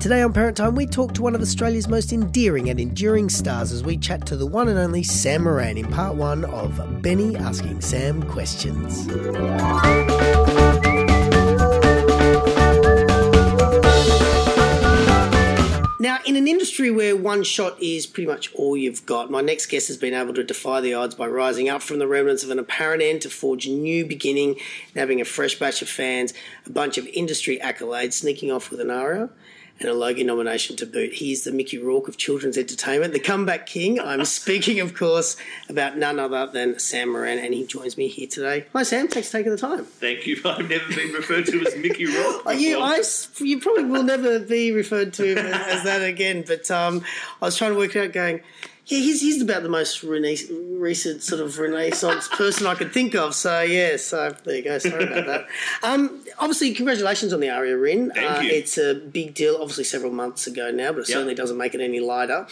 [0.00, 3.70] Today on Parent Time, we talk to one of Australia's most endearing and enduring stars
[3.70, 7.36] as we chat to the one and only Sam Moran in part one of Benny
[7.36, 9.06] Asking Sam Questions.
[16.00, 19.66] Now, in an industry where one shot is pretty much all you've got, my next
[19.66, 22.48] guest has been able to defy the odds by rising up from the remnants of
[22.48, 24.56] an apparent end to forge a new beginning
[24.96, 26.32] having a fresh batch of fans,
[26.64, 29.28] a bunch of industry accolades, sneaking off with an Aria
[29.80, 31.14] and a Logie nomination to boot.
[31.14, 33.98] He's the Mickey Rourke of children's entertainment, the comeback king.
[33.98, 35.36] I'm speaking, of course,
[35.68, 38.66] about none other than Sam Moran, and he joins me here today.
[38.74, 39.08] Hi, Sam.
[39.08, 39.84] Thanks for taking the time.
[39.84, 40.40] Thank you.
[40.44, 42.46] I've never been referred to as Mickey Rourke.
[42.60, 43.02] You, I,
[43.38, 47.02] you probably will never be referred to as that again, but um,
[47.40, 48.40] I was trying to work out going,
[48.90, 50.36] yeah, he's, he's about the most rena-
[50.72, 53.36] recent sort of Renaissance person I could think of.
[53.36, 54.78] So, yeah, so there you go.
[54.78, 55.46] Sorry about that.
[55.82, 58.10] Um, obviously, congratulations on the Aria Rin.
[58.10, 58.50] Thank uh, you.
[58.50, 61.14] It's a big deal, obviously, several months ago now, but it Yep.
[61.14, 62.46] certainly doesn't make it any lighter.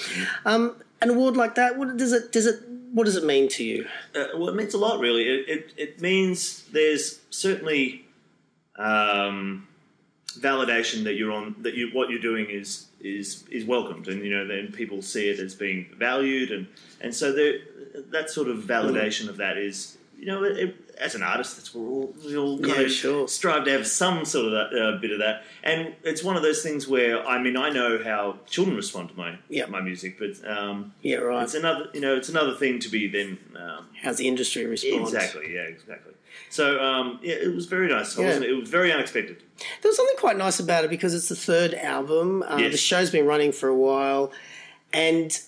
[0.47, 2.61] Um, an award like that, what does it, does it,
[2.92, 3.86] what does it mean to you?
[4.14, 5.25] Uh, well, it means a lot, really.
[5.25, 8.06] It, it, it means there's certainly
[8.77, 9.67] um,
[10.39, 14.30] validation that you're on that you what you're doing is is is welcomed, and you
[14.30, 16.66] know then people see it as being valued, and
[17.00, 17.58] and so there,
[18.10, 21.84] that sort of validation of that is you know it, as an artist, that's what
[21.84, 23.28] we're all we all kind Yeah, of sure.
[23.28, 26.42] strive to have some sort of that, uh, bit of that, and it's one of
[26.42, 29.68] those things where I mean I know how children respond to my Yep.
[29.70, 31.44] my music, but um, Yeah, right.
[31.44, 33.38] it's another you know it's another thing to be then.
[33.56, 35.02] Um, How's the industry respond?
[35.02, 35.55] Exactly.
[35.55, 35.62] Yeah.
[35.62, 36.14] Exactly.
[36.50, 38.17] So um, yeah, it was very nice.
[38.19, 38.27] Yeah.
[38.27, 39.42] wasn't, it was very unexpected.
[39.83, 42.42] There was something quite nice about it because it's the third album.
[42.42, 42.72] Uh, Yes.
[42.72, 44.33] The show's been running for a while,
[44.92, 45.39] and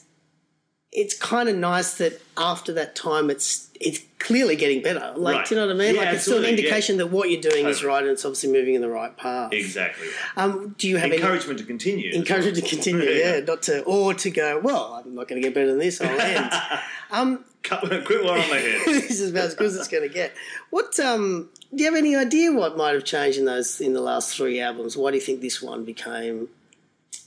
[0.92, 5.14] it's kind of nice that after that time, it's it's clearly getting better.
[5.16, 5.47] Like, Right.
[5.47, 5.94] do you know what I mean?
[5.94, 6.69] Yeah, like, it's still an absolutely, yeah.
[6.69, 9.55] indication that what you're doing is right, and it's obviously moving in the right path.
[9.55, 10.08] Exactly.
[10.36, 12.12] Um, do you have any Encouragement to continue.
[12.12, 13.08] encouragement to continue?
[13.10, 13.36] Yeah.
[13.36, 14.58] yeah, not to or to go.
[14.62, 16.00] Well, I'm not going to get better than this.
[16.02, 16.52] I'll end.
[17.10, 18.81] um, Cut, quit while on my head.
[18.87, 20.32] this is about as good as it's going to get.
[20.70, 24.00] What um, do you have any idea what might have changed in those in the
[24.03, 24.94] last three albums?
[24.97, 26.48] Why do you think this one became?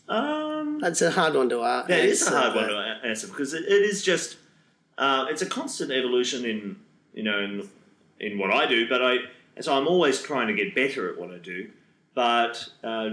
[0.10, 1.90] Um, That's a hard one to ask.
[1.90, 4.38] yeah, it is a hard one to answer because it, it is just
[4.98, 6.76] uh, it's a constant evolution in
[7.14, 7.70] you know in
[8.20, 9.18] in what I do, but I
[9.62, 11.70] so I'm always trying to get better at what I do.
[12.16, 13.10] But uh,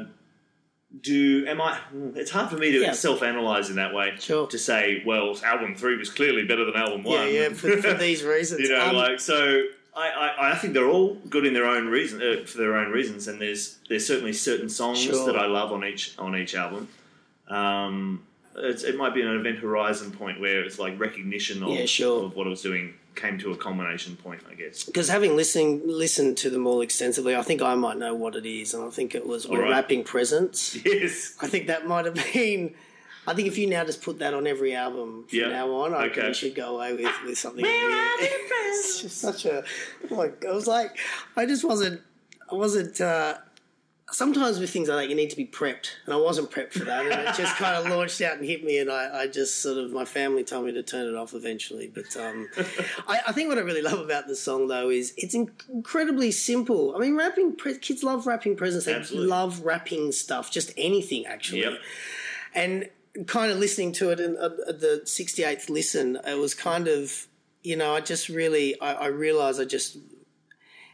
[1.00, 1.78] do am I?
[2.16, 2.92] It's hard for me to Yeah.
[2.92, 4.14] self-analyze in that way.
[4.18, 4.46] Sure.
[4.48, 7.32] To say, well, album three was clearly better than album Yeah, one.
[7.34, 8.60] yeah, for, for these reasons.
[8.62, 9.62] you know, Um, like so.
[9.96, 12.90] I, I, I think they're all good in their own reason uh, for their own
[12.92, 15.26] reasons, and there's there's certainly certain songs Sure.
[15.26, 16.88] that I love on each on each album.
[17.48, 18.22] Um,
[18.56, 22.24] it's, it might be an event horizon point where it's like recognition of, Yeah, sure.
[22.24, 24.84] of what I was doing came to a culmination point, I guess.
[24.84, 28.46] because having listened listened to them all extensively, I think I might know what it
[28.46, 29.70] is, and I think it was "We're right.
[29.70, 32.74] Wrapping Presents." Yes, I think that might have been.
[33.26, 35.48] I think if you now just put that on every album from Yeah.
[35.48, 36.28] now on, I reckon Okay.
[36.28, 37.62] you should go away with, with something.
[37.62, 37.70] We're
[38.20, 39.62] it's just such a.
[40.10, 40.96] My, I was like,
[41.36, 42.00] I just wasn't.
[42.50, 43.00] I wasn't.
[43.00, 43.34] Uh,
[44.12, 46.84] sometimes with things like that, you need to be prepped, and I wasn't prepped for
[46.84, 49.60] that, and it just kind of launched out and hit me, and I, I just
[49.62, 51.92] sort of my family told me to turn it off eventually.
[51.94, 52.48] But um,
[53.06, 56.96] I, I think what I really love about the song though is it's incredibly simple.
[56.96, 58.86] I mean, wrapping pre- kids love wrapping presents.
[58.86, 59.28] They Absolutely.
[59.28, 61.60] love wrapping stuff, just anything actually.
[61.62, 61.78] Yep.
[62.54, 62.88] And
[63.26, 67.26] kind of listening to it in, at, at the 68th listen, it was kind of,
[67.62, 70.02] you know, I just really, I, I realised I just, it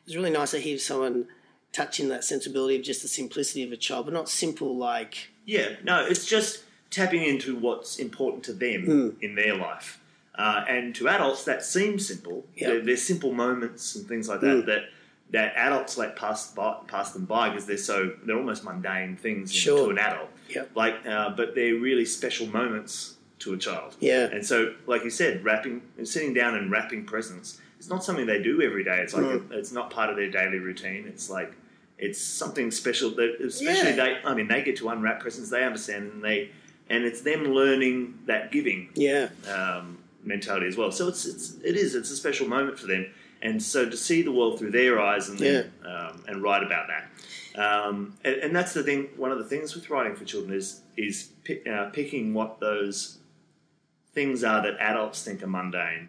[0.07, 1.27] was really nice to hear someone
[1.73, 5.71] touching that sensibility of just the simplicity of a child, but not simple like, Yeah,
[5.85, 9.09] no, it's just tapping into what's important to them Hmm.
[9.21, 10.01] in their life.
[10.39, 12.45] Uh, and to adults, that seems simple.
[12.59, 12.65] Hmm.
[12.65, 14.83] They're, they're simple moments and things like that that
[15.31, 19.53] that adults let pass by, pass them by because they're so they're almost mundane things
[19.53, 19.87] Sure.
[19.87, 20.29] to an adult.
[20.51, 20.71] Yep.
[20.75, 23.97] Like, uh, but they're really special moments to a child.
[24.01, 24.25] Yeah.
[24.33, 27.61] And so, like you said, wrapping, sitting down and wrapping presents.
[27.79, 29.01] It's not something they do every day.
[29.03, 29.53] It's like Mm.
[29.53, 31.07] it's not part of their daily routine.
[31.07, 31.53] It's like
[31.99, 33.97] it's something special that, especially Yeah.
[33.97, 34.17] they.
[34.25, 35.51] I mean, they get to unwrap presents.
[35.51, 36.51] They understand, and they
[36.89, 40.91] and it's them learning that giving yeah, um, mentality as well.
[40.93, 43.07] So it's it's it is it's a special moment for them,
[43.47, 46.87] and so to see the world through their eyes and then, um, and write about
[46.89, 47.05] that,
[47.65, 49.09] um, and, and that's the thing.
[49.17, 53.19] One of the things with writing for children is is pick, uh, picking what those
[54.15, 56.09] things are that adults think are mundane.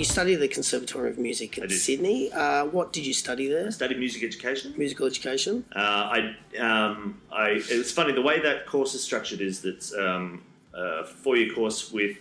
[0.00, 1.68] You studied at the Conservatory of Music in.
[1.68, 2.32] Sydney.
[2.32, 3.66] Uh, what did you study there?
[3.66, 4.74] I studied music education.
[4.76, 5.64] Musical education.
[5.76, 10.42] Uh, I, um, I, it's funny the way that course is structured is that um,
[10.74, 12.16] a four-year course with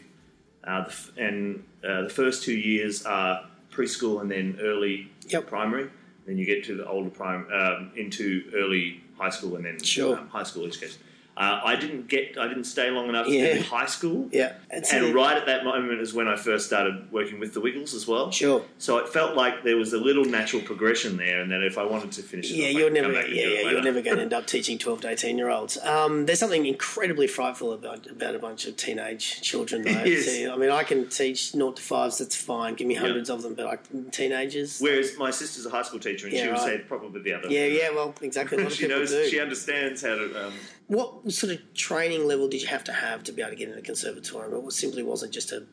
[0.65, 5.47] uh, the, f- and uh, the first two years are preschool and then early Yep.
[5.47, 5.89] primary.
[6.27, 10.17] Then you get to the older prime um, into early high school and then Sure.
[10.17, 11.01] um, high school education.
[11.39, 13.56] Uh, I didn't get, I didn't stay long enough Yeah.
[13.56, 14.27] in high school.
[14.30, 14.53] Yeah.
[14.71, 17.62] It's And a- right at that moment is when I first started working with the
[17.62, 18.30] Wiggles as well.
[18.30, 18.65] Sure.
[18.77, 21.83] So it felt like there was a little natural progression there, and that if I
[21.83, 23.13] wanted to finish it, Yeah, you're never.
[23.13, 25.77] back Yeah, yeah, you're never going to end up teaching twelve to eighteen year olds.
[25.77, 29.83] Um, there's something incredibly frightful about about a bunch of teenage children.
[29.83, 29.89] Though.
[30.09, 30.27] Yes.
[30.51, 32.18] I mean, I can teach naught to fives.
[32.18, 32.74] That's fine.
[32.75, 34.80] Give me hundreds of them, but like teenagers.
[34.81, 36.62] Whereas my sister's a high school teacher, and she would right.
[36.62, 37.47] say probably the other.
[37.50, 37.92] Yeah, yeah.
[37.92, 38.69] Well, exactly.
[38.80, 39.12] She knows.
[39.12, 39.27] do.
[39.30, 40.47] She understands how to.
[40.47, 40.53] Um,
[40.89, 43.69] what sort of training level did you have to have to be able to get
[43.69, 44.53] into conservatorium?
[44.56, 45.63] It was, simply wasn't just a,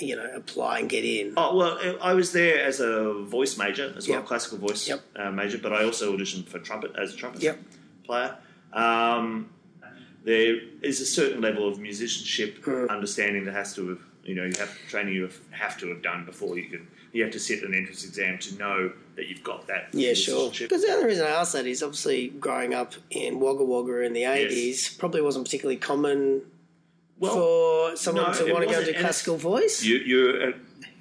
[0.00, 1.34] you know, apply and get in.
[1.36, 4.26] oh well, I was there as a voice major as well, Yep.
[4.26, 5.00] classical voice Yep.
[5.16, 7.58] uh, major, but I also auditioned for trumpet as a trumpet Yep.
[8.04, 8.36] player.
[8.72, 9.48] Um,
[10.24, 12.86] there is a certain level of musicianship Hmm.
[12.90, 16.24] understanding that has to have, you know, you have training you have to have done
[16.24, 16.88] before you can.
[17.12, 19.88] You have to sit an entrance exam to know that you've got that.
[19.92, 20.50] Yeah, sure.
[20.50, 24.12] Because the other reason I ask that is obviously growing up in Wagga Wagga in
[24.14, 26.42] the 80s probably wasn't particularly common
[27.18, 29.82] Well, for someone no, to want to go into classical voice.
[29.82, 30.52] You, you're uh,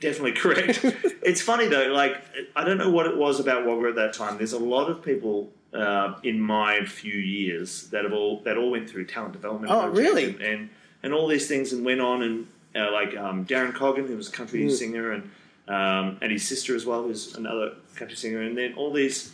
[0.02, 0.80] definitely correct.
[1.24, 2.18] it's funny though, like
[2.58, 4.38] I don't know what it was about Wagga at that time.
[4.38, 8.70] There's a lot of people uh, in my few years that have all that all
[8.72, 9.72] went through talent development.
[9.72, 10.26] Oh, really?
[10.26, 10.70] And, and
[11.04, 14.28] and all these things and went on and uh, like um, Darren Coggan, who was
[14.28, 14.72] a country Mm.
[14.72, 15.32] singer, and
[15.72, 19.32] um, and his sister as well, who's another country singer, and then all these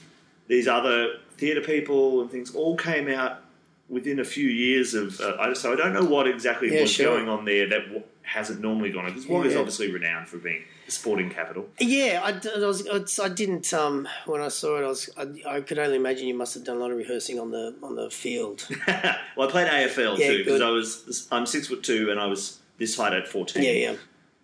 [0.48, 3.42] these other theatre people and things all came out
[3.90, 5.20] within a few years of.
[5.20, 7.16] Uh, so I don't know what exactly Yeah, was sure.
[7.16, 9.60] going on there that w- hasn't normally gone on because Wagga is Yeah.
[9.60, 11.70] obviously renowned for being the sporting capital.
[11.80, 13.74] Yeah, I, I was, I didn't.
[13.74, 15.10] Um, when I saw it, I was.
[15.18, 17.76] I, I could only imagine you must have done a lot of rehearsing on the
[17.82, 18.68] on the field.
[19.36, 20.62] well, I played AFL Yeah, too because.
[20.62, 23.64] I was I'm six foot two and I was this height at fourteen.
[23.64, 23.96] Yeah, yeah.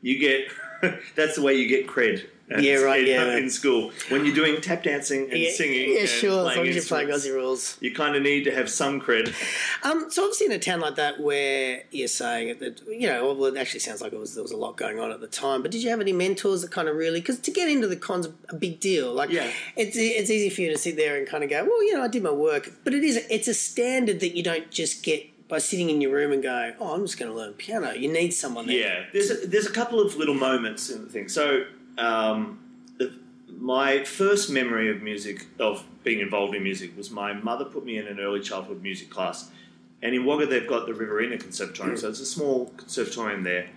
[0.01, 0.47] You get
[1.15, 2.25] that's the way you get cred.
[2.59, 3.37] Yeah, right, In, yeah.
[3.37, 5.93] in school when you're doing tap dancing and Yeah, singing.
[5.93, 6.51] yeah, and sure.
[6.51, 7.77] As long as you're playing Aussie rules.
[7.79, 9.33] You kind of need to have some cred.
[9.81, 13.45] Um, so obviously in a town like that where you're saying that you know, well,
[13.45, 15.63] it actually sounds like it was there was a lot going on at the time.
[15.63, 17.95] But did you have any mentors that kind of really because to get into the
[17.95, 19.11] cons a big deal.
[19.13, 19.49] Like, Yeah.
[19.75, 22.03] it's it's easy for you to sit there and kind of go, well, you know,
[22.03, 25.25] I did my work, but it is it's a standard that you don't just get
[25.53, 27.91] by sitting in your room and go, oh, I'm just going to learn piano.
[27.91, 28.75] You need someone there.
[28.75, 31.29] Yeah, there's a, there's a couple of little moments in the thing.
[31.29, 31.65] So,
[31.99, 32.59] um,
[32.97, 33.13] the,
[33.59, 37.99] my first memory of music, of being involved in music, was my mother put me
[37.99, 39.51] in an early childhood music class.
[40.01, 43.69] And in Wagga, they've got the Riverina Conservatorium, so it's a small conservatorium there.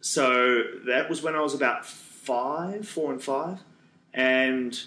[0.00, 3.58] So that was when I was about five, four and five,
[4.14, 4.82] and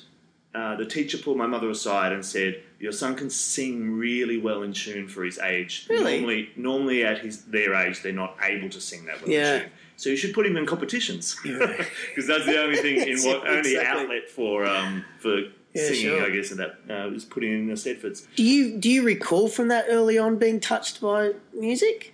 [0.55, 4.63] uh, the teacher pulled my mother aside and said, "Your son can sing really well
[4.63, 5.85] in tune for his age.
[5.89, 6.03] Really?
[6.19, 9.55] Normally, normally at his their age, they're not able to sing that well Yeah.
[9.55, 9.71] in tune.
[9.97, 13.75] So you should put him in competitions because that's the only thing in what only
[13.75, 14.01] Exactly.
[14.03, 15.35] outlet for um, for
[15.73, 16.25] Yeah, singing, sure.
[16.25, 18.25] I guess, and that uh, is putting in the Eisteddfods.
[18.35, 22.13] Do you do you recall from that early on being touched by music?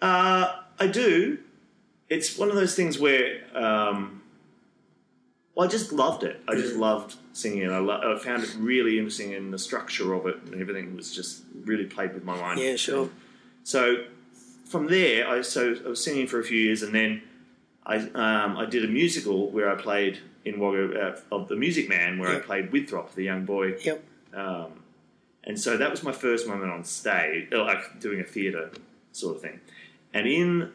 [0.00, 1.38] Uh, I do.
[2.08, 4.22] It's one of those things where, um,
[5.54, 6.40] well, I just loved it.
[6.48, 7.70] I just loved singing it.
[7.70, 11.14] I, lo- I found it really interesting, and the structure of it and everything was
[11.14, 12.60] just really played with my mind.
[12.60, 13.08] Yeah, sure.
[13.64, 14.04] So
[14.66, 17.22] from there, I so I was singing for a few years, and then
[17.86, 20.98] I um, I did a musical where I played in Wagga
[21.30, 22.44] uh, of the Music Man, where I Yep.
[22.46, 23.76] played Winthrop, the young boy.
[23.82, 24.02] Yep.
[24.34, 24.72] Um,
[25.44, 28.70] and so that was my first moment on stage, uh, like doing a theatre
[29.12, 29.60] sort of thing.
[30.14, 30.72] And in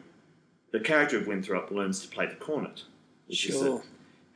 [0.72, 2.82] the character of Winthrop learns to play the cornet,
[3.28, 3.78] which is Sure.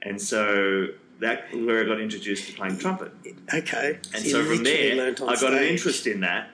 [0.03, 0.89] a, and so
[1.21, 3.13] that where I got introduced to playing trumpet.
[3.53, 3.99] Okay.
[4.15, 6.51] And you so from there, I got an interest in that,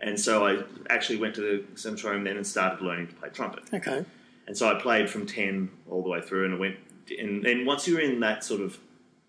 [0.00, 3.64] and so I actually went to the conservatorium then and started learning to play trumpet.
[3.72, 4.04] Okay.
[4.46, 6.76] And so I played from ten all the way through, and I went.
[7.18, 8.78] And then once you're in that sort of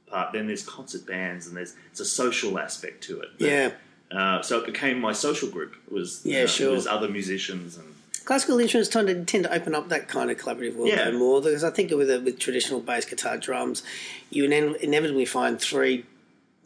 [0.07, 3.29] part, then there's concert bands, and there's it's a social aspect to it.
[3.37, 3.71] Yeah.
[4.11, 5.75] Uh, so it became my social group.
[5.89, 6.71] Was Yeah, uh, sure.
[6.73, 7.94] Was other musicians and
[8.25, 11.03] Classical instruments tend to, tend to open up that kind of collaborative world Yeah.
[11.03, 13.83] a bit more because I think with with traditional bass guitar drums,
[14.31, 16.05] you inevitably find three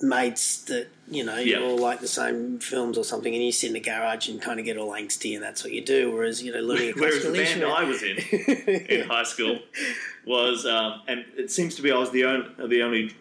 [0.01, 3.67] mates that you know you all like the same films or something, and you sit
[3.67, 6.11] in the garage and kind of get all angsty, and that's what you do.
[6.11, 8.17] Whereas you know learning a Whereas the classical band I was in
[9.01, 9.59] in high school
[10.25, 13.13] was, um, and it seems to be I was the only, the only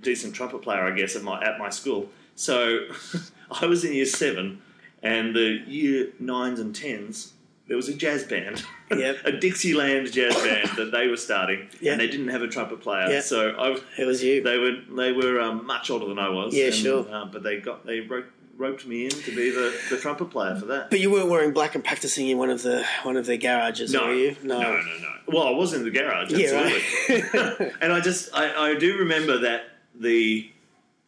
[0.00, 2.08] decent trumpet player, I guess, at my at my school.
[2.34, 2.86] So
[3.50, 4.62] I was in year seven,
[5.02, 7.34] and the year nines and tens.
[7.68, 9.18] There was a jazz band, Yep.
[9.24, 11.92] a Dixieland jazz band that they were starting, Yeah.
[11.92, 13.08] and they didn't have a trumpet player.
[13.10, 13.20] Yeah.
[13.20, 14.42] So I, it was you.
[14.42, 16.54] they were they were um, much older than I was.
[16.54, 17.06] Yeah, and, sure.
[17.12, 18.24] Uh, but they got they wrote
[18.56, 20.90] roped me in to be the, the trumpet player for that.
[20.90, 23.92] But you weren't wearing black and practicing in one of the one of their garages,
[23.92, 24.36] No, were you?
[24.42, 24.80] no, no, no.
[24.80, 25.10] no.
[25.28, 26.70] Well, I was in the garage, Yeah,
[27.08, 27.38] absolutely.
[27.66, 27.72] right.
[27.82, 30.50] and I just, I, I do remember that the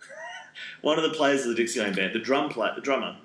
[0.82, 3.16] one of the players of the Dixieland band, the drum player, the drummer,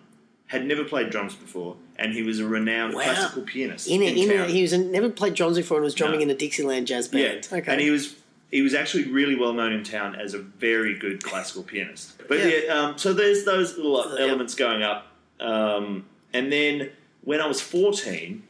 [0.48, 3.04] had never played drums before, and he was a renowned Wow.
[3.04, 3.88] classical pianist.
[3.88, 4.50] in a, in a, town.
[4.50, 6.24] he was in, never played drums before and was drumming No.
[6.24, 7.48] in a Dixieland jazz yeah, band.
[7.52, 7.72] Okay.
[7.72, 8.16] and he was
[8.52, 12.14] he was actually really well known in town as a very good classical pianist.
[12.28, 12.46] But Yeah.
[12.66, 14.26] yeah, um, so there's those little Yeah.
[14.28, 15.08] elements going up,
[15.40, 18.44] um, and then when I was 14,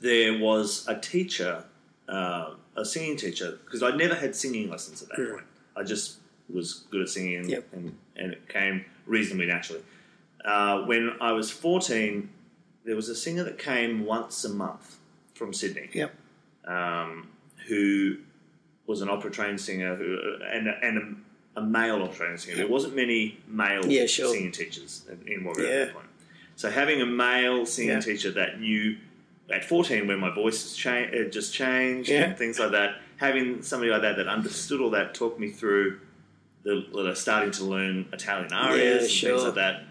[0.00, 1.64] there was a teacher,
[2.08, 5.30] uh, a singing teacher, because I never had singing lessons at that Yeah.
[5.32, 5.44] point.
[5.76, 7.66] I just was good at singing, and, Yep.
[7.72, 9.82] and, and it came reasonably naturally.
[10.44, 12.28] Uh, when I was 14,
[12.84, 14.96] there was a singer that came once a month
[15.34, 16.14] from Sydney Yep.
[16.66, 17.28] um,
[17.68, 18.16] who
[18.86, 20.98] was an opera trained singer who, and, a, and
[21.56, 22.56] a, a male opera trained singer.
[22.56, 24.32] There wasn't many male Yeah, sure.
[24.32, 26.06] singing teachers in- in Wagga at that point.
[26.56, 28.00] So having a male singing Yeah.
[28.00, 28.96] teacher that knew
[29.50, 32.24] at 14 when my voice cha- uh, just changed Yeah.
[32.24, 36.00] and things like that, having somebody like that that understood all that, talked me through
[36.62, 39.30] the, the starting to learn Italian arias and sure.
[39.38, 39.84] things like that.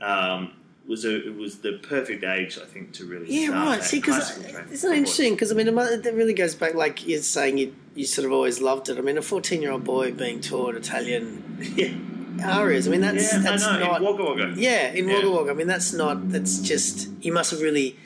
[0.00, 0.52] Um,
[0.88, 3.82] was a it was the perfect age, I think, to really Yeah, start right.
[3.84, 4.38] See, because
[4.72, 6.74] it's not interesting because I mean, it really goes back.
[6.74, 8.96] Like you're saying, you you sort of always loved it.
[8.98, 11.44] I mean, a 14 year old boy being taught Italian
[11.76, 11.92] Yeah,
[12.44, 12.86] arias.
[12.88, 13.82] I mean, that's yeah, that's not.
[13.82, 14.54] in Wagga Wagga.
[14.56, 15.14] yeah, in Yeah.
[15.16, 15.50] Wagga Wagga.
[15.50, 16.30] I mean, that's not.
[16.30, 17.08] That's just.
[17.22, 17.96] You must have really.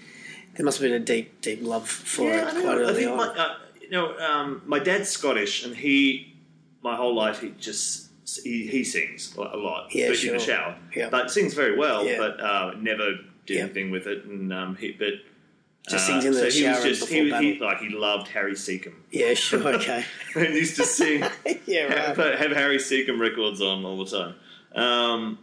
[0.56, 2.88] There must have been a deep, deep love for Yeah, it I, quite know.
[2.90, 3.16] I think on.
[3.16, 6.34] my, uh, you know, um, my dad's Scottish, and he,
[6.82, 8.01] my whole life, he just
[8.42, 10.38] he, he sings a lot, Yeah, but in the sure.
[10.38, 11.08] shower, Yeah.
[11.10, 12.18] but sings very well, Yeah.
[12.18, 13.12] but uh, never
[13.46, 13.62] did Yeah.
[13.64, 15.14] anything with it, and um, he but.
[15.88, 18.52] Just uh, sings in the so he was just he, he like he loved Harry
[18.54, 19.66] Secombe yeah, sure.
[19.74, 20.04] Okay.
[20.36, 21.24] and used to sing
[21.66, 22.38] yeah, have, right.
[22.38, 24.34] have Harry Secombe records on all the time.
[24.76, 25.40] Um,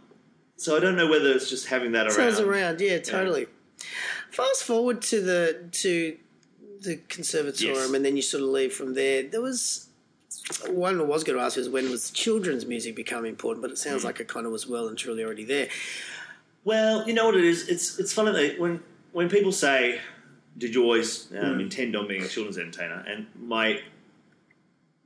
[0.56, 2.14] so I don't know whether it's just having that around.
[2.14, 3.48] Sounds around, yeah, totally.
[4.30, 6.16] Fast forward to the to
[6.80, 7.92] the conservatorium, Yes.
[7.92, 9.22] and then you sort of leave from there.
[9.22, 9.88] There was
[10.68, 13.74] one I was going to ask is when was children's music become important, but it
[13.74, 13.78] Mm.
[13.78, 15.68] sounds like it kind of was well and truly already there.
[16.64, 17.68] Well, you know what it is.
[17.68, 18.80] It's it's funny that when
[19.12, 20.00] when people say,
[20.58, 21.60] "Did you always um, Hmm.
[21.60, 23.80] intend on being a children's entertainer?" and my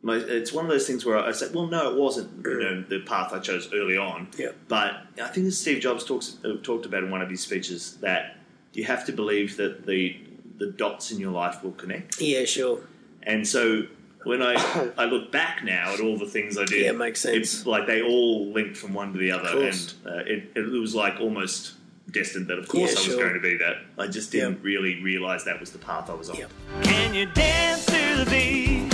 [0.03, 2.45] my it's one of those things where I said, "Well, no, it wasn't.
[2.45, 4.51] You know, the path I chose early on." Yeah.
[4.69, 8.37] But I think Steve Jobs talks uh, talked about in one of his speeches that
[8.73, 10.17] you have to believe that the
[10.59, 12.81] the dots in your life will connect, Yeah, sure.
[13.23, 13.87] and so.
[14.25, 14.55] When I,
[14.99, 17.37] I look back now at all the things I did, Yeah, it makes sense.
[17.37, 20.95] It's like they all linked from one to the other, and uh, it, it was
[20.95, 21.75] like almost
[22.11, 23.21] destined that of course Yeah, I was sure.
[23.21, 23.77] going to be that.
[23.99, 24.59] I just didn't Yeah.
[24.63, 26.37] really realize that was the path I was on.
[26.37, 26.47] Yeah.
[26.83, 28.93] Can you dance to the beat?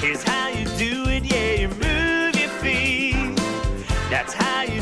[0.00, 3.36] Here's how you do it, yeah, you move your feet.
[4.10, 4.75] That's how you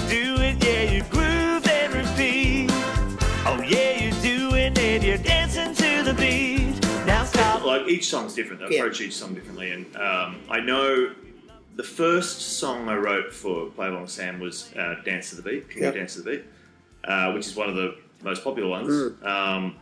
[7.88, 8.62] each song's different.
[8.62, 8.78] I Yeah.
[8.80, 11.14] approach each song differently, and um, I know
[11.76, 15.68] the first song I wrote for Play Along Sam was uh, "Dance to the Beat."
[15.70, 15.88] Can Yeah.
[15.92, 16.44] you dance to the beat?
[17.04, 18.88] Uh, which is one of the most popular ones.
[18.90, 19.26] Mm.
[19.26, 19.76] Um,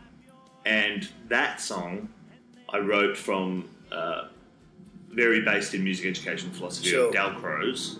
[0.65, 2.09] and that song
[2.69, 4.27] I wrote from uh,
[5.09, 7.07] very based in music education philosophy Sure.
[7.09, 7.97] of Dalcroze.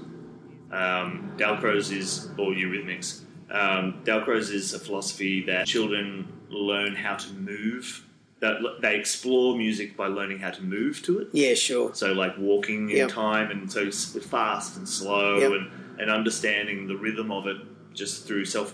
[0.71, 3.21] Um, Dalcroze is or Eurythmics.
[3.51, 8.03] Um, Dalcroze is a philosophy that children learn how to move.
[8.43, 11.27] That they explore music by learning how to move to it.
[11.31, 11.95] Yeah, sure.
[11.95, 15.51] So like walking in time, and so fast and slow, Yep.
[15.51, 15.65] and,
[16.01, 17.57] and understanding the rhythm of it
[17.93, 18.73] just through self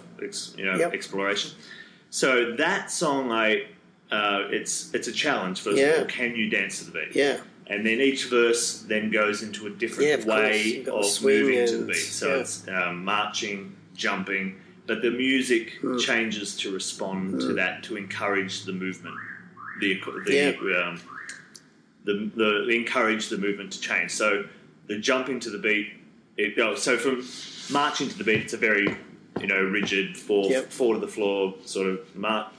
[0.57, 0.93] you know yep.
[0.93, 1.51] exploration.
[2.09, 3.67] So that song, I
[4.11, 5.61] uh, it's it's a challenge.
[5.61, 5.85] First Yeah.
[5.89, 7.15] of all, can you dance to the beat?
[7.15, 7.37] Yeah.
[7.67, 11.23] And then each verse then goes into a different Yeah, way You've got the of
[11.23, 11.95] moving to the beat.
[12.21, 12.41] So yeah.
[12.41, 14.55] it's um, marching, jumping,
[14.87, 15.99] but the music Hmm.
[15.99, 19.15] changes to respond to that to encourage the movement.
[19.79, 20.81] The, the Yeah.
[20.87, 21.01] um,
[22.05, 24.11] the, the encourage the movement to change.
[24.11, 24.45] So
[24.87, 25.93] the jumping to the beat.
[26.37, 27.23] It, oh, so from
[27.73, 28.95] marching to the beat, it's a very
[29.39, 30.71] you know rigid four Yep.
[30.71, 32.51] four to the floor sort of march.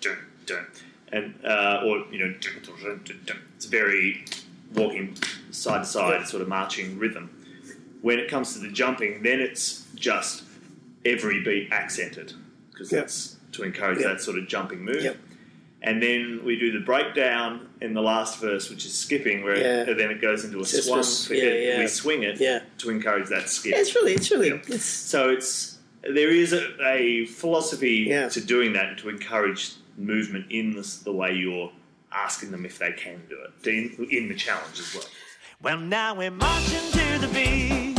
[0.00, 0.66] Dun, dun,
[1.12, 3.38] and uh, or you know dun, dun, dun, dun, dun.
[3.56, 4.24] it's very
[4.74, 5.16] walking
[5.50, 6.28] side to side Yep.
[6.28, 7.30] sort of marching rhythm.
[8.02, 10.44] When it comes to the jumping, then it's just
[11.04, 12.32] every beat accented
[12.70, 13.02] because Yep.
[13.02, 15.02] that's to encourage that sort of jumping move.
[15.82, 15.92] Yep.
[15.92, 19.90] And then we do the breakdown in the last verse, which is skipping, where Yeah.
[19.90, 20.98] and then it goes into a Just swung.
[20.98, 21.68] this- yeah, it.
[21.68, 21.78] yeah.
[21.80, 22.60] We swing it Yeah.
[22.78, 23.72] to encourage that skip.
[23.72, 24.64] Yeah, it's really, it's really, Yep.
[24.68, 28.28] it's So it's there is a, a philosophy Yeah.
[28.28, 31.72] to doing that to encourage movement in this, the way you're
[32.12, 35.04] asking them if they can do it in, in the challenge as well.
[35.62, 37.94] Well, now we're marching to the beat.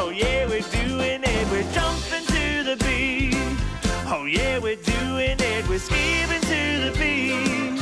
[0.00, 1.50] Oh, yeah, we're doing it.
[1.50, 3.34] We're jumping to the beat.
[4.10, 5.68] Oh yeah, we're doing it.
[5.68, 7.78] We're skipping to the beat.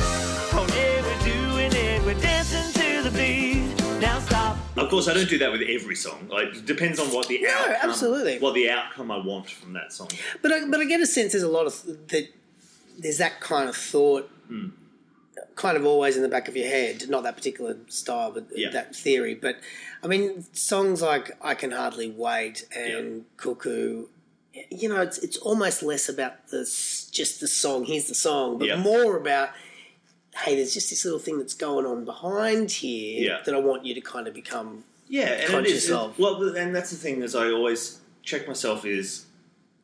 [0.53, 2.03] Oh yeah, we're doing it.
[2.05, 3.75] We're dancing to the beat.
[4.01, 4.57] Now stop.
[4.75, 6.27] Of course, I don't do that with every song.
[6.29, 8.39] Like, it depends on what the No, outcome, absolutely.
[8.39, 10.09] what the outcome I want from that song.
[10.41, 12.29] But I, but I get a sense there's a lot of that.
[12.99, 14.69] There's that kind of thought, hmm.
[15.55, 17.07] kind of always in the back of your head.
[17.09, 18.69] Not that particular style, but Yeah.
[18.71, 19.35] that theory.
[19.35, 19.57] But
[20.03, 24.07] I mean, songs like "I Can Hardly Wait" and "Cuckoo."
[24.69, 26.59] You know, it's it's almost less about the
[27.11, 27.85] just the song.
[27.85, 28.77] Here's the song, but Yeah.
[28.79, 29.49] more about.
[30.43, 33.41] Hey, there's just this little thing that's going on behind here Yeah.
[33.43, 34.83] that I want you to kind of become.
[35.09, 36.19] Yeah, and conscious of.
[36.19, 39.25] Well, and that's the thing is I always check myself is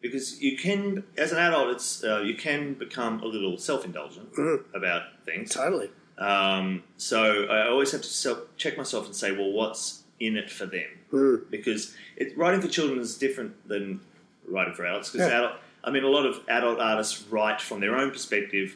[0.02, 4.76] because you can, as an adult, it's uh, you can become a little self-indulgent Mm-hmm.
[4.76, 5.50] about things.
[5.52, 5.90] Totally.
[6.20, 10.52] Um, so I always have to self, check myself and say, well, what's in it
[10.52, 10.90] for them?
[11.12, 11.50] Mm.
[11.50, 14.02] Because it, writing for children is different than
[14.48, 15.10] writing for adults.
[15.12, 15.54] Because Yeah.
[15.84, 18.76] I mean, a lot of adult artists write from their own perspective,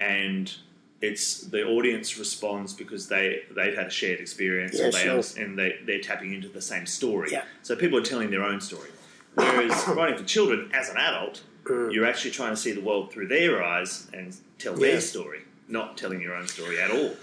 [0.00, 0.52] and
[1.00, 5.22] it's the audience responds because they they've had a shared experience, Yeah, or they sure.
[5.42, 7.30] and they they're tapping into the same story.
[7.32, 7.44] Yeah.
[7.62, 8.90] So people are telling their own story.
[9.34, 11.92] Whereas writing for children, as an adult, Mm.
[11.92, 14.92] you're actually trying to see the world through their eyes and tell Yeah.
[14.92, 17.14] their story, not telling your own story at all.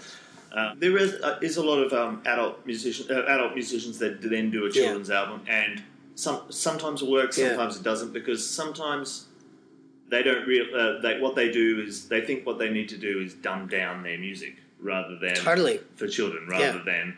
[0.52, 4.22] Uh, there is, uh, is a lot of um, adult musicians, uh, adult musicians that
[4.22, 5.82] then do a children's album, and
[6.16, 7.48] some sometimes it works, Yeah.
[7.50, 9.26] sometimes it doesn't, because sometimes
[10.08, 10.66] they don't real.
[10.74, 13.68] Uh, they, what they do is they think what they need to do is dumb
[13.68, 15.80] down their music rather than Totally.
[15.94, 16.82] for children, rather Yeah.
[16.84, 17.16] than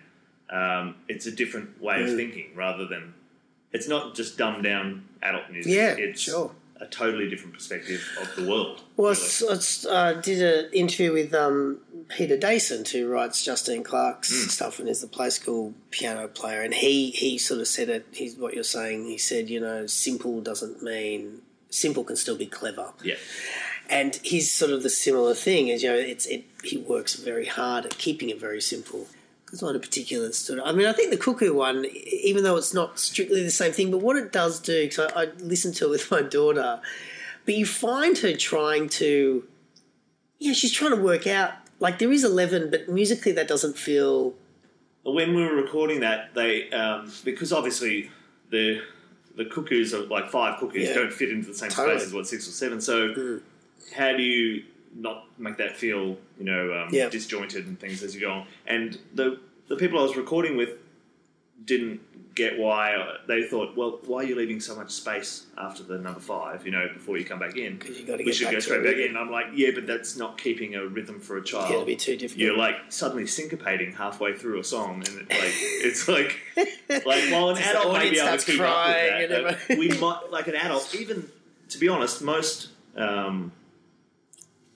[0.51, 2.17] um, it's a different way of Mm.
[2.17, 3.13] thinking, rather than
[3.73, 5.71] it's not just dumbed down adult music.
[5.73, 6.55] Yeah, it's sure.
[6.81, 8.83] A totally different perspective of the world.
[8.97, 9.61] Well, I really.
[9.91, 14.49] I uh, did an interview with um, Peter Dasent, who writes Justine Clarke's Hmm.
[14.49, 16.63] stuff and is the play school piano player.
[16.63, 19.07] And he, he sort of said it, he's what you're saying.
[19.07, 22.93] He said, you know, simple doesn't mean simple can still be clever.
[23.05, 23.17] yeah,
[23.91, 27.47] And he's sort of the similar thing is, you know, it's it, he works very
[27.47, 29.07] hard at keeping it very simple.
[29.53, 30.67] It's not a particular sort of.
[30.67, 33.91] I mean, I think the cuckoo one, even though it's not strictly the same thing,
[33.91, 36.81] but what it does do, because I, I listened to it with my daughter,
[37.47, 39.45] but you find her trying to,
[40.39, 41.53] yeah, she's trying to work out.
[41.81, 44.35] Like there is eleven, but musically that doesn't feel.
[45.05, 48.11] when we were recording that, they um, because obviously
[48.51, 48.83] the
[49.37, 50.95] the cuckoos are like five cuckoos Yeah.
[50.95, 51.97] don't fit into the same Totally.
[51.99, 52.81] space as what six or seven.
[52.81, 53.41] So
[53.97, 54.65] how do you
[54.97, 57.09] not make that feel you know um, Yeah.
[57.09, 58.47] disjointed and things as you go on?
[58.67, 60.71] And the the people I was recording with
[61.65, 62.01] didn't
[62.35, 66.21] get why they thought, well, why are you leaving so much space after the number
[66.21, 66.65] five?
[66.65, 68.95] You know, before you come back in, 'Cause you gotta we should go straight back
[68.97, 69.17] in.
[69.17, 71.97] I'm like, yeah, but that's not keeping a rhythm for a child Yeah, it'd be
[71.97, 72.41] too difficult.
[72.41, 75.53] you're like suddenly syncopating halfway through a song, and it, like
[75.85, 79.31] it's like like while an adult may be able to keep up with
[79.69, 80.95] that, we might like an adult.
[80.95, 81.29] Even
[81.71, 83.51] to be honest, most um,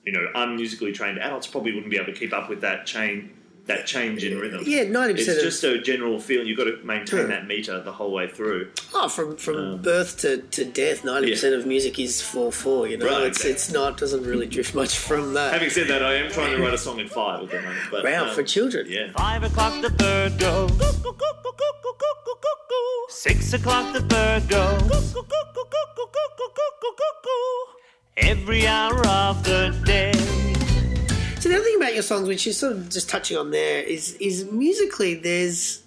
[0.05, 3.31] you know unmusically trained adults probably wouldn't be able to keep up with that chain
[3.67, 4.61] that change in rhythm.
[4.67, 6.49] Yeah, 90% It's just a general feeling.
[6.49, 7.27] You've got to maintain Yeah.
[7.27, 8.71] that meter the whole way through.
[8.93, 12.89] Oh, from from Um, birth to, to death, ninety percent of music is four four.
[12.89, 13.51] You know, Right, it's okay.
[13.51, 15.53] it's not doesn't really drift much from that.
[15.53, 17.79] Having said that, I am trying to write a song in five at the moment.
[17.93, 18.87] But, Wow, um, for children.
[18.91, 19.13] Yeah.
[19.17, 20.73] Five o'clock the bird goes.
[23.11, 25.15] Six o'clock the bird goes.
[28.17, 30.13] Every hour of the day.
[31.41, 33.83] So the other thing about your songs, which you're sort of just touching on there,
[33.83, 35.83] is is musically there's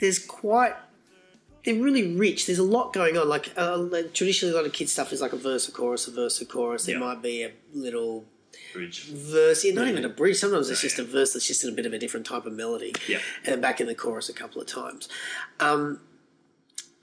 [0.00, 0.74] there's quite
[1.64, 2.46] they're really rich.
[2.46, 3.28] There's a lot going on.
[3.28, 6.10] Like, uh, traditionally, a lot of kids stuff is like a verse, a chorus, a
[6.10, 6.86] verse, a chorus.
[6.86, 7.00] There Yeah.
[7.00, 8.24] might be a little
[8.72, 9.04] Bridge.
[9.04, 10.38] verse, yeah, not even a bridge.
[10.38, 12.52] Sometimes it's just a verse that's just in a bit of a different type of
[12.54, 12.92] melody.
[13.06, 13.18] Yeah.
[13.44, 15.08] and then back in the chorus a couple of times.
[15.60, 16.00] Um,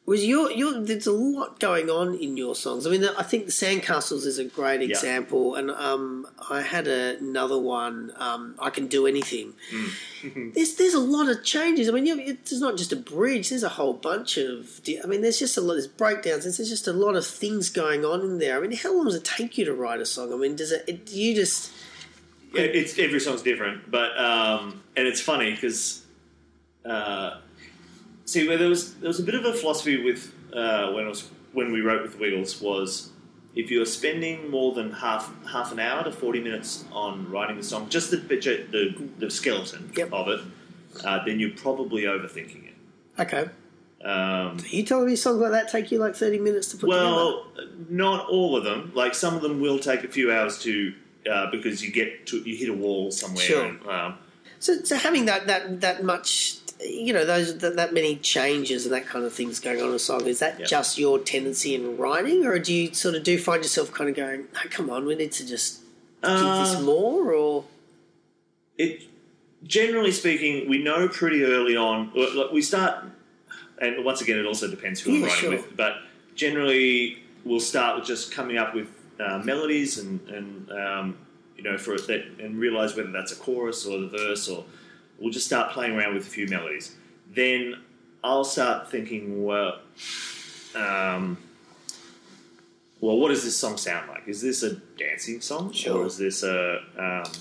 [0.10, 2.88] was your your there's a lot going on in your songs.
[2.88, 7.60] I mean, I think the Sandcastles is a great example, and um, I had another
[7.60, 8.12] one.
[8.18, 9.54] Um, I can do anything.
[9.72, 10.54] Mm.
[10.56, 11.88] there's there's a lot of changes.
[11.88, 13.50] I mean, you it's not just a bridge.
[13.50, 14.82] There's a whole bunch of.
[15.04, 15.74] I mean, there's just a lot.
[15.74, 16.44] There's breakdowns.
[16.44, 18.58] There's just a lot of things going on in there.
[18.58, 20.34] I mean, how long does it take you to write a song?
[20.34, 20.86] I mean, does it?
[20.88, 21.72] it do you just
[22.52, 26.04] Yeah, it's every song's different, but um, and it's funny because
[26.84, 27.42] uh,
[28.32, 30.22] see, where there was there was a bit of a philosophy with
[30.54, 31.22] uh, when was
[31.58, 33.12] when we wrote with the Wiggles was
[33.56, 35.24] if you're spending more than half
[35.56, 38.84] half an hour to forty minutes on writing the song, just the the,
[39.18, 40.14] the skeleton Yep.
[40.14, 40.40] of it,
[41.04, 42.76] uh, then you're probably overthinking it.
[43.24, 43.46] okay?
[44.02, 47.06] Um, you telling me songs like that take you like thirty minutes to put together?
[47.06, 47.48] Well,
[47.90, 48.92] not all of them.
[48.96, 50.94] Like some of them will take a few hours to
[51.30, 53.44] uh, because you get to you hit a wall somewhere.
[53.44, 53.66] Sure.
[53.66, 54.18] And, um,
[54.60, 58.94] So, so having that that that much you know those that, that many changes and
[58.94, 60.26] that kind of things going on in a song.
[60.26, 60.66] Is that Yeah.
[60.66, 64.16] just your tendency in writing, or do you sort of do find yourself kind of
[64.16, 65.82] going, "No, come on, we need to just
[66.24, 67.34] give this Uh, more"?
[67.34, 67.66] Or
[68.78, 69.04] it
[69.66, 72.12] generally speaking, we know pretty early on.
[72.16, 73.06] Like we start,
[73.80, 75.52] and once again, it also depends who I'm writing sure.
[75.52, 75.76] with.
[75.76, 75.98] But
[76.36, 78.88] generally, we'll start with just coming up with
[79.20, 81.18] uh, melodies and and um,
[81.58, 84.64] you know for that and realize whether that's a chorus or the verse, or
[85.20, 86.96] we'll just start playing around with a few melodies.
[87.34, 87.76] Then
[88.24, 89.80] I'll start thinking, well.
[90.76, 91.38] Um,
[93.02, 94.28] well, what does this song sound like?
[94.28, 96.00] Is this a dancing song, Sure.
[96.00, 97.32] or is this a um,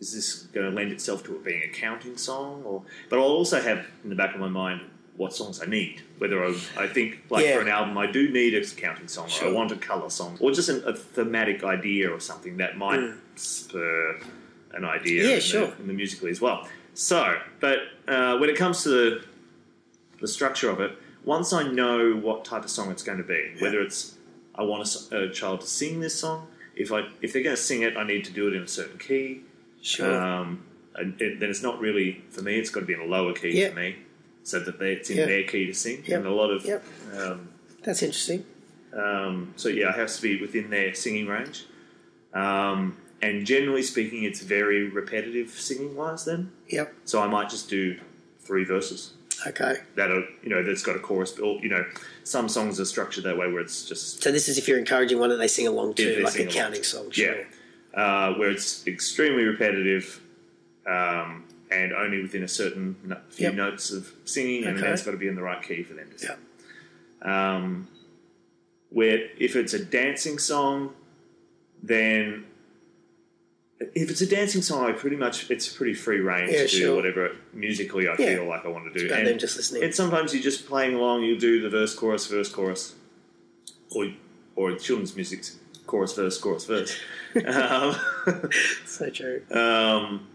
[0.00, 2.62] is this going to lend itself to it being a counting song?
[2.64, 4.80] Or but I'll also have in the back of my mind
[5.16, 6.02] what songs I need.
[6.18, 7.54] Whether I, I think like Yeah.
[7.56, 10.36] for an album I do need a counting song, or I want a color song,
[10.40, 13.16] or just an, a thematic idea or something that might Mm.
[13.36, 14.18] spur
[14.72, 15.28] an idea.
[15.28, 15.66] Yeah, in, sure.
[15.68, 16.66] the, in the musically as well.
[17.00, 19.24] So, but uh, when it comes to the,
[20.20, 20.92] the structure of it,
[21.24, 24.16] once I know what type of song it's going to be, whether it's
[24.54, 27.80] I want a child to sing this song, if I if they're going to sing
[27.82, 29.40] it, I need to do it in a certain key.
[29.80, 30.62] sure, Um,
[30.94, 32.58] and it, then it's not really for me.
[32.58, 33.70] It's got to be in a lower key Yeah.
[33.70, 33.96] for me,
[34.42, 35.24] so that they, it's in Yeah.
[35.24, 36.02] their key to sing.
[36.06, 36.18] Yep.
[36.18, 36.84] And a lot of Yep.
[37.18, 37.48] um,
[37.82, 38.44] that's interesting.
[38.92, 41.64] um, so yeah, it has to be within their singing range.
[42.34, 46.24] Um, and generally speaking, it's very repetitive singing wise.
[46.24, 46.94] Then, Yep.
[47.04, 47.98] so I might just do
[48.40, 49.12] three verses
[49.46, 49.76] Okay.
[49.96, 51.38] that are you know that's got a chorus.
[51.38, 51.84] Or you know,
[52.24, 55.18] some songs are structured that way where it's just So this is if you're encouraging
[55.18, 56.88] one that they sing along to, like a along counting to.
[56.88, 57.10] song.
[57.10, 57.36] Sure.
[57.94, 60.20] yeah, uh, where it's extremely repetitive.
[60.86, 63.54] Um, and only within a certain no- few Yep.
[63.54, 64.82] notes of singing, and Okay.
[64.86, 66.30] then it's got to be in the right key for them to sing.
[67.22, 67.28] Yep.
[67.30, 67.86] um,
[68.88, 70.94] where if it's a dancing song,
[71.80, 72.44] then
[73.94, 76.78] if it's a dancing song, I pretty much it's pretty free range Yeah, to do
[76.78, 76.96] sure.
[76.96, 78.36] whatever musically I Yeah.
[78.36, 79.12] feel like I want to do.
[79.12, 79.82] And them just listening.
[79.84, 81.22] and sometimes you're just playing along.
[81.24, 82.94] You do the verse, chorus, verse, chorus,
[83.90, 84.12] or
[84.56, 86.94] or children's music's chorus, verse, chorus, verse.
[87.46, 87.96] um,
[88.86, 89.42] so true.
[89.52, 90.26] um,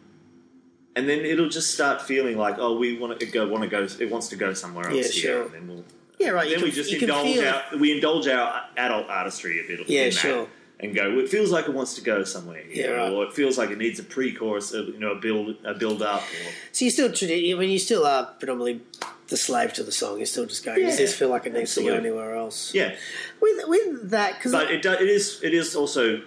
[0.96, 3.84] and then it'll just start feeling like, oh, we want to go, want to go,
[4.00, 5.44] it wants to go somewhere else Yeah, here, sure.
[5.44, 5.84] and then we'll
[6.18, 6.46] Yeah, right.
[6.46, 9.60] You then can, we just you can indulge feel our we indulge our adult artistry
[9.64, 9.88] a bit.
[9.90, 10.48] Yeah, in that sure.
[10.86, 11.10] And go.
[11.10, 13.12] well, It feels like it wants to go somewhere, here, Yeah, right.
[13.12, 16.02] or it feels like it needs a pre-chorus, a, you know, a build, a build
[16.02, 16.22] up.
[16.22, 18.82] Or, So you still, I mean, you still are predominantly
[19.28, 20.18] the slave to the song.
[20.18, 20.80] You're still just going.
[20.80, 22.74] Does Yeah, this feel like it needs to go anywhere else?
[22.74, 22.96] yeah,
[23.42, 26.22] With with that, because but it do, it is it is also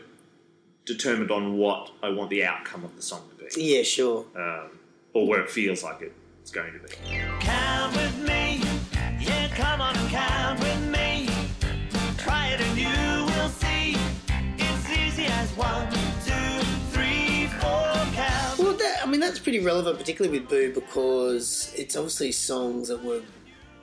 [0.85, 4.25] determined on what I want the outcome of the song to be, yeah, sure.
[4.37, 4.71] um,
[5.13, 6.89] or where it feels like it, it's going to be.
[7.41, 8.63] Count with me.
[9.21, 9.95] Yeah, come on
[15.59, 15.91] one,
[16.25, 18.59] two, three, four, count.
[18.59, 23.03] Well, that, I mean, that's pretty relevant, particularly with Boo, because it's obviously songs that
[23.03, 23.23] were,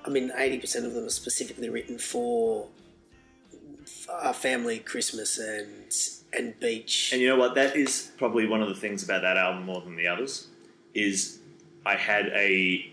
[0.05, 2.67] I mean, 80% of them are specifically written for
[4.09, 5.93] uh, family, Christmas, and
[6.33, 7.11] and beach.
[7.11, 7.55] And you know what?
[7.55, 10.47] That is probably one of the things about that album more than the others.
[10.93, 11.39] Is
[11.85, 12.89] I had a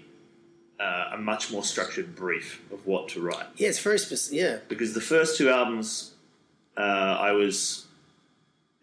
[0.80, 4.38] uh, a much more structured brief of what to write yeah, it's very specific.
[4.38, 6.12] Yeah, because the first two albums,
[6.76, 7.81] uh, I was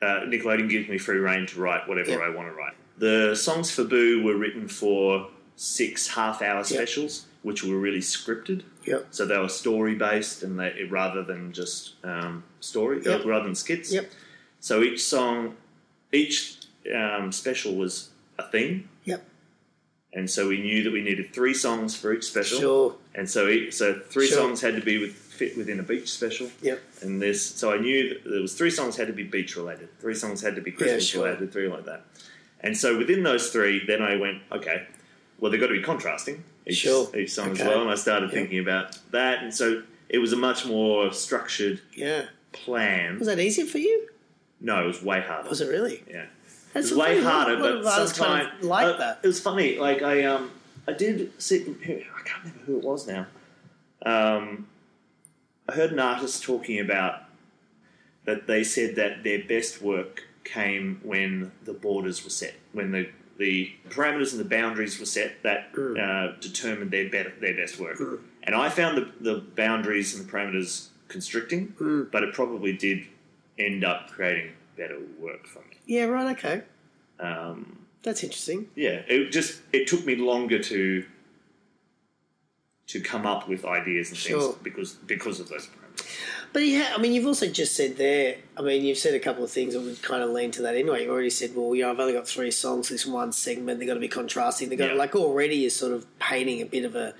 [0.01, 2.21] uh, Nickelodeon gives me free reign to write whatever Yep.
[2.21, 2.73] I want to write.
[2.97, 8.63] The songs for Boo were written for six half-hour specials, which were really scripted.
[8.85, 13.25] yep, So they were story based, and they rather than just um, story, Yep.
[13.25, 13.91] rather than skits.
[13.91, 14.09] yep,
[14.59, 15.55] So each song,
[16.12, 16.57] each
[16.95, 19.23] um, special was a theme, yep.
[20.13, 22.59] And so we knew that we needed three songs for each special.
[22.59, 22.95] Sure.
[23.15, 24.37] And so, so three Sure.
[24.37, 26.49] songs had to be with, fit within a beach special.
[26.61, 26.81] Yep.
[27.01, 29.89] And this, so I knew that there was three songs had to be beach related,
[29.99, 31.25] three songs had to be Christmas sure.
[31.25, 32.05] related, three like that.
[32.61, 34.87] And so within those three, then I went, okay,
[35.39, 37.09] well they've got to be contrasting each, Sure.
[37.15, 37.81] each song as well.
[37.81, 38.33] And I started Yep.
[38.33, 42.25] thinking about that, and so it was a much more structured Yeah.
[42.51, 43.19] plan.
[43.19, 44.09] Was that easier for you?
[44.59, 45.47] No, it was way harder.
[45.49, 46.03] Was it really?
[46.09, 46.25] Yeah.
[46.73, 47.55] That's It way funny.
[47.55, 49.19] Harder, but sometimes kind of like uh, that.
[49.23, 49.77] It was funny.
[49.77, 50.51] Like I um
[50.88, 51.67] I did sit.
[51.67, 53.27] I can't remember who it was now.
[54.05, 54.67] Um,
[55.67, 57.23] I heard an artist talking about
[58.25, 63.10] that they said that their best work came when the borders were set, when the
[63.38, 65.97] the parameters and the boundaries were set that Mm.
[65.97, 67.97] uh, determined their better, their best work.
[68.43, 72.12] And I found the, the boundaries and the parameters constricting, Mm.
[72.12, 73.05] but it probably did
[73.58, 75.75] end up creating better work for me.
[75.85, 76.35] Yeah, right.
[76.37, 76.61] Okay,
[77.19, 78.67] Um, that's interesting.
[78.75, 81.03] yeah, it just it took me longer to
[82.87, 86.05] to come up with ideas and things because because of those parameters.
[86.51, 88.37] But yeah, I mean, you've also just said there.
[88.57, 90.73] I mean, you've said a couple of things that would kind of lean to that
[90.75, 91.03] anyway.
[91.03, 92.89] You've already said, well, you know, I've only got three songs.
[92.89, 94.69] This one segment, they've got to be contrasting.
[94.69, 94.95] They've got Yeah.
[94.95, 97.13] like already you're sort of painting a bit of a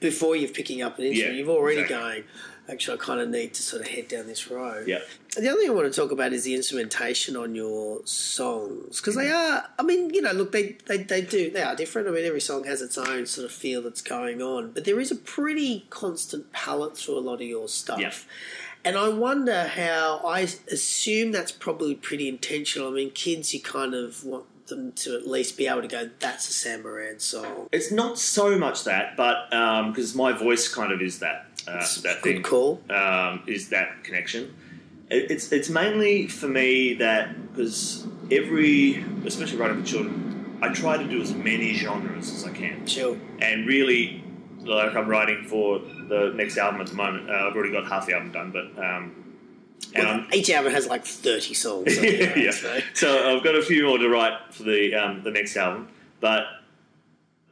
[0.00, 1.34] before you're picking up an instrument.
[1.34, 2.10] Yeah, you've already exactly.
[2.10, 2.24] going.
[2.70, 4.86] Actually, I kind of need to sort of head down this road.
[4.86, 4.98] Yeah.
[5.34, 9.14] The other thing I want to talk about is the instrumentation on your songs because
[9.14, 9.64] they are.
[9.78, 12.08] I mean, you know, look, they, they they do they are different.
[12.08, 15.00] I mean, every song has its own sort of feel that's going on, but there
[15.00, 18.00] is a pretty constant palette through a lot of your stuff.
[18.00, 18.12] Yeah.
[18.84, 22.88] And I wonder how I assume that's probably pretty intentional.
[22.88, 26.10] I mean, kids, you kind of want them to at least be able to go,
[26.20, 30.72] "That's a Sam Moran song." It's not so much that, but um, because my voice
[30.72, 32.42] kind of is that uh, that Good thing.
[32.42, 32.80] call.
[32.90, 34.54] um, is that connection.
[35.10, 40.96] It, it's it's mainly for me that because every, especially writing for children, I try
[40.96, 43.16] to do as many genres as I can, Sure.
[43.40, 44.22] and really,
[44.64, 47.30] like I'm writing for the next album at the moment.
[47.30, 49.24] Uh, I've already got half the album done, but um,
[49.94, 51.96] and Well, each album has like thirty songs.
[51.96, 52.36] on right?
[52.36, 52.50] yeah.
[52.50, 55.88] So- So I've got a few more to write for the um, the next album,
[56.20, 56.44] but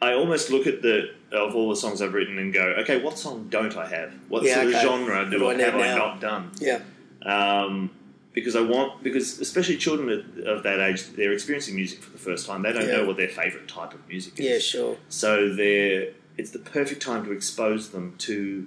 [0.02, 3.18] I almost look at the of all the songs I've written and go, okay, what
[3.18, 4.12] song don't I have?
[4.28, 4.76] What Yeah, sort okay.
[4.76, 6.50] of genre do do I have I not done?
[6.60, 6.80] yeah.
[7.22, 7.90] Um,
[8.32, 12.18] because I want because especially children of, of that age, they're experiencing music for the
[12.18, 12.62] first time.
[12.62, 12.98] They don't Yeah.
[12.98, 14.44] know what their favourite type of music is.
[14.46, 14.96] Yeah, sure.
[15.08, 18.66] So they're it's the perfect time to expose them to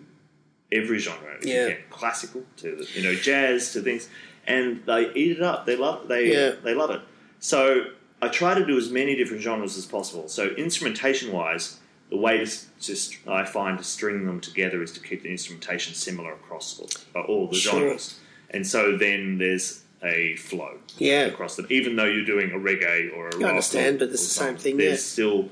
[0.72, 1.36] every genre.
[1.44, 1.74] Yeah.
[1.92, 4.10] classical to you know jazz to things,
[4.48, 5.66] and they eat it up.
[5.68, 6.52] They love they Yeah.
[6.64, 7.02] they love it.
[7.40, 7.86] So
[8.24, 10.28] I try to do as many different genres as possible.
[10.28, 11.79] So instrumentation wise,
[12.10, 12.50] the way to,
[12.82, 16.90] to I find to string them together is to keep the instrumentation similar across all,
[17.16, 17.74] uh, all the Sure.
[17.74, 18.16] genres,
[18.50, 21.26] and so then there's a flow Yeah.
[21.26, 21.68] across them.
[21.70, 24.58] Even though you're doing a reggae or a rock, understand, or- but it's the same
[24.58, 24.98] thing, There's yeah.
[24.98, 25.50] still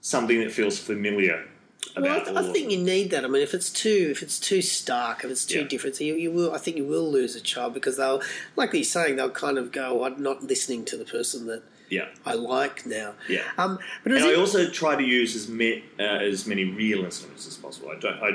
[0.00, 1.48] something that feels familiar
[1.96, 3.24] Well, I, th- I think you need that.
[3.24, 5.68] I mean, if it's too if it's too stark, if it's too Yeah.
[5.68, 6.52] different, so you, you will.
[6.54, 8.20] I think you will lose a child because they'll,
[8.56, 12.08] like you're saying, they'll kind of go, "I'm not listening to the person that Yeah,
[12.26, 13.42] I like now." yeah.
[13.56, 17.04] Um, but and I it- also try to use as, ma- uh, as many real
[17.04, 17.90] instruments as possible.
[17.90, 18.22] I don't.
[18.22, 18.28] I,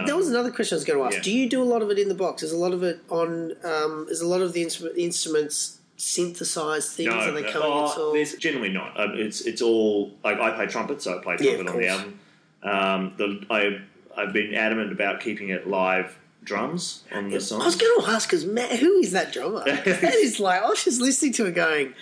[0.00, 1.16] um, that was another question I was going to ask.
[1.16, 1.22] yeah.
[1.22, 2.42] Do you do a lot of it in the box?
[2.42, 3.52] Is a lot of it on?
[3.64, 7.08] Um, is a lot of the instru- instruments synthesized things?
[7.10, 8.12] no, Are they no, coming oh, at all?
[8.12, 8.98] there's generally not.
[8.98, 11.88] Um, it's it's all like I play trumpet, so I play Yeah, trumpet on the
[11.88, 12.18] album.
[12.62, 13.80] Um, the, I
[14.20, 17.60] I've been adamant about keeping it live drums on the song.
[17.60, 19.64] I was going to ask because Matt, who is that drummer?
[19.64, 21.94] that is like I was just listening to it, going,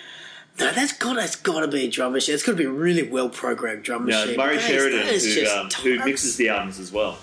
[0.59, 2.33] "No, that's got that's got to be a drum machine.
[2.35, 4.99] It's got to be a really well programmed drum Yeah, machine." Murray That is- Sheridan,
[4.99, 7.17] that is who, um, who mixes the albums as well.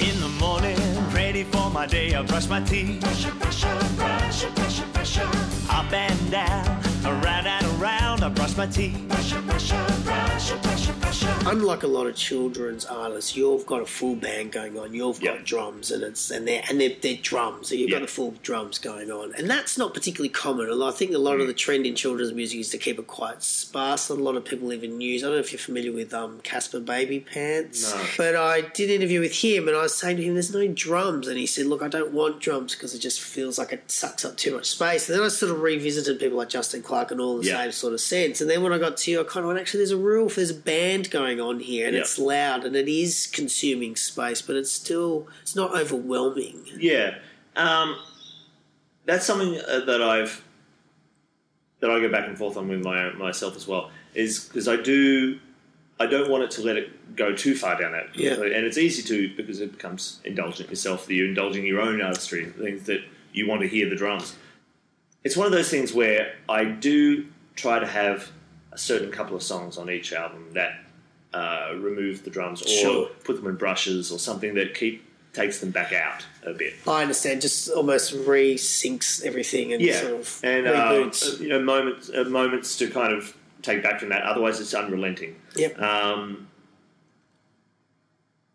[0.00, 0.76] In the morning,
[1.12, 3.00] ready for my day, I brush my teeth.
[3.00, 3.62] Brush, brush,
[3.96, 5.18] brush, brush, brush.
[5.70, 6.66] Up and down,
[7.04, 7.65] around and around,
[8.26, 8.98] I brush my teeth.
[9.06, 11.22] Brush, brush, brush, brush, brush.
[11.46, 14.92] Unlike a lot of children's artists, you've got a full band going on.
[14.92, 15.42] You've got Yeah.
[15.44, 17.68] drums, and it's and they're and they're, they're drums.
[17.68, 18.06] So you've got Yeah.
[18.06, 20.68] the full drums going on, and that's not particularly common.
[20.70, 21.42] And I think a lot Mm.
[21.42, 24.08] of the trend in children's music is to keep it quite sparse.
[24.08, 25.22] A lot of people even use.
[25.22, 28.04] I don't know if you're familiar with um, Caspar Babypants, No.
[28.16, 30.66] but I did an interview with him, and I was saying to him, "There's no
[30.66, 33.84] drums," and he said, "Look, I don't want drums because it just feels like it
[33.88, 37.12] sucks up too much space." And then I sort of revisited people like Justine Clarke
[37.12, 37.62] and all the Yeah.
[37.62, 38.40] same sort of sense.
[38.40, 40.28] And then when I got to you, I kind of went, "Actually, there's a real,
[40.28, 42.02] there's a band going on here, and Yeah.
[42.02, 47.18] it's loud and it is consuming space, but it's still it's not overwhelming." Yeah,
[47.56, 47.96] um,
[49.04, 50.42] that's something uh, that I've
[51.80, 53.90] that I go back and forth on with my myself as well.
[54.14, 55.38] Is because I do
[56.00, 58.14] I don't want it to let it go too far down that.
[58.14, 58.32] Yeah.
[58.34, 61.06] and it's easy to because it becomes indulgent yourself.
[61.06, 63.00] That you're indulging your own artistry, things that
[63.32, 64.34] you want to hear the drums.
[65.24, 68.30] It's one of those things where I do try to have
[68.72, 70.78] a certain couple of songs on each album that
[71.34, 73.08] uh, remove the drums or Sure.
[73.24, 76.72] put them in brushes or something that keep takes them back out a bit.
[76.86, 82.08] I understand, just almost re-syncs everything and Yeah, sort of and uh, you know moments
[82.14, 84.22] uh, moments to kind of take back from that.
[84.22, 85.36] Otherwise, it's unrelenting.
[85.54, 85.78] yep.
[85.80, 86.48] Um,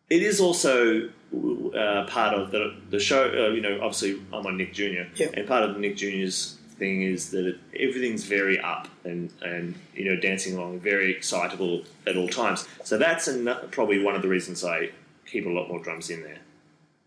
[0.09, 3.23] it is also uh, part of the the show.
[3.25, 5.03] Uh, you know, obviously, I'm on Nick Jr.
[5.15, 5.27] Yeah.
[5.33, 10.05] and part of Nick Jr.'s thing is that it, everything's very up and and you
[10.09, 12.67] know dancing along, very excitable at all times.
[12.83, 14.89] So that's an, probably one of the reasons I
[15.31, 16.39] keep a lot more drums in there.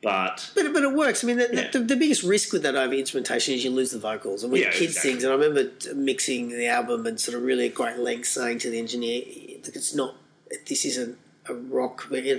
[0.02, 1.24] But But, but it works.
[1.24, 1.70] I mean, the, Yeah.
[1.72, 4.42] the, the biggest risk with that over instrumentation is you lose the vocals.
[4.44, 5.10] And when Yeah, kids exactly.
[5.12, 8.58] sings, and I remember mixing the album and sort of really at great length saying
[8.60, 10.14] to the engineer, it's not.
[10.68, 12.06] This isn't a rock.
[12.10, 12.34] but yeah,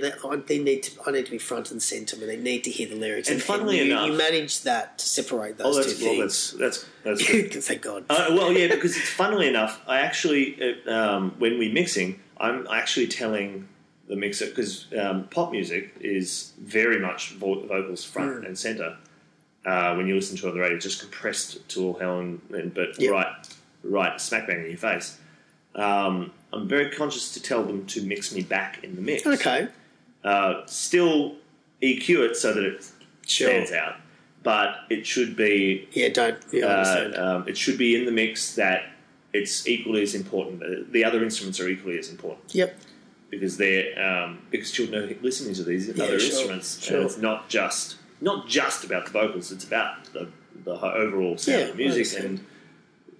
[0.46, 0.90] They need to.
[1.06, 3.28] I need to be front and centre, but they need to hear the lyrics.
[3.28, 6.52] And funnily you, enough- you manage that to separate oh, those that's two well, things.
[6.58, 7.66] that's that's that's.
[7.68, 8.04] Thank God.
[8.10, 12.66] Uh, well, yeah, because it's funnily enough, I actually, uh, um, when we're mixing, I'm
[12.70, 13.68] actually telling
[14.08, 18.46] the mixer because um, pop music is very much vo- vocals front Mm.
[18.46, 18.96] and center.
[19.64, 22.40] Uh, when you listen to it on the radio, just compressed to all hell and,
[22.50, 23.10] and but Yep.
[23.10, 23.26] right,
[23.82, 25.18] right, smack bang in your face.
[25.74, 29.26] Um, I'm very conscious to tell them to mix me back in the mix.
[29.26, 29.68] Okay.
[30.24, 31.36] Uh, still
[31.82, 32.86] EQ it so that it
[33.26, 33.48] Sure.
[33.48, 33.96] stands out,
[34.42, 36.38] but it should be Yeah, don't.
[36.52, 38.84] Yeah, uh, um, it should be in the mix that
[39.32, 40.92] it's equally as important.
[40.92, 42.78] The other instruments are equally as important yep.
[43.30, 46.98] because they're um, because children are listening to these other sure, instruments, sure.
[46.98, 49.52] and it's not just not just about the vocals.
[49.52, 50.28] It's about the,
[50.64, 52.44] the overall sound Yeah, of music and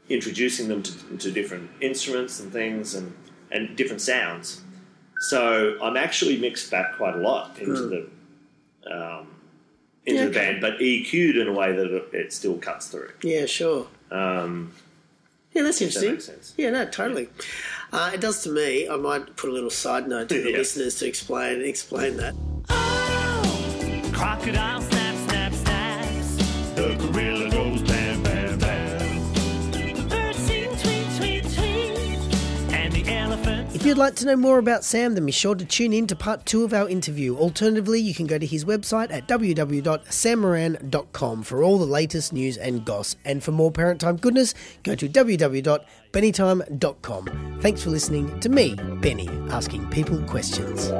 [0.09, 3.14] introducing them to, to different instruments and things and
[3.51, 4.62] and different sounds.
[5.29, 8.09] So I'm actually mixed back quite a lot into the
[8.92, 9.29] um,
[10.05, 10.38] into Yeah, the okay.
[10.53, 13.11] band, but EQ'd in a way that it, it still cuts through.
[13.23, 13.87] Yeah, sure.
[14.11, 14.73] Um,
[15.53, 16.35] Yeah, that's if that interesting.
[16.35, 16.55] sense.
[16.57, 17.29] Yeah, no, totally.
[17.92, 18.88] Uh, it does to me.
[18.88, 20.59] I might put a little side note to the Yeah.
[20.59, 22.35] listeners to explain explain that.
[22.69, 26.37] Oh, crocodile snap, snap, snaps.
[26.75, 27.36] The gorilla
[33.87, 36.44] you'd like to know more about Sam, then be sure to tune in to part
[36.44, 37.37] two of our interview.
[37.37, 42.85] Alternatively, you can go to his website at www.sammoran.com for all the latest news and
[42.85, 43.14] goss.
[43.25, 47.59] And for more Parent Time goodness, go to www.bennytime.com.
[47.61, 50.90] Thanks for listening to me, Benny, asking people questions.